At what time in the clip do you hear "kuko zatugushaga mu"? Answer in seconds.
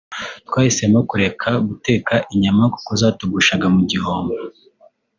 2.73-3.81